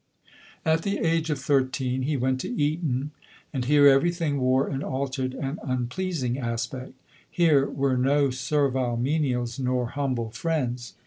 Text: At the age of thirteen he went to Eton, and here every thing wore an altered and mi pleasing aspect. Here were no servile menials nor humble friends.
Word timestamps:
At 0.65 0.81
the 0.81 0.97
age 0.97 1.29
of 1.29 1.37
thirteen 1.37 2.01
he 2.01 2.17
went 2.17 2.41
to 2.41 2.49
Eton, 2.51 3.11
and 3.53 3.65
here 3.65 3.85
every 3.85 4.09
thing 4.09 4.39
wore 4.39 4.67
an 4.67 4.81
altered 4.81 5.35
and 5.35 5.59
mi 5.63 5.85
pleasing 5.91 6.39
aspect. 6.39 6.93
Here 7.29 7.67
were 7.67 7.95
no 7.97 8.31
servile 8.31 8.97
menials 8.97 9.59
nor 9.59 9.89
humble 9.89 10.31
friends. 10.31 10.95